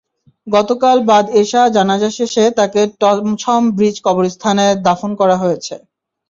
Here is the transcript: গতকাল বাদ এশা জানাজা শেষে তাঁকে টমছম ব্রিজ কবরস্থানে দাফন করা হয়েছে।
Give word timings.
গতকাল 0.47 0.97
বাদ 1.09 1.25
এশা 1.41 1.61
জানাজা 1.75 2.09
শেষে 2.17 2.43
তাঁকে 2.57 2.81
টমছম 3.01 3.61
ব্রিজ 3.77 3.95
কবরস্থানে 4.05 4.65
দাফন 4.85 5.11
করা 5.21 5.35
হয়েছে। 5.43 5.75